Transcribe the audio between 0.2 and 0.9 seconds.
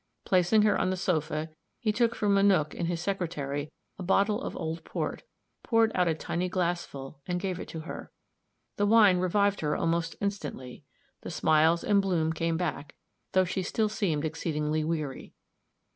Placing her on